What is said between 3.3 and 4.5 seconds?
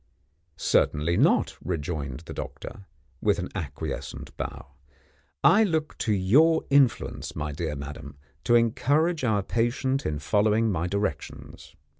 an acquiescent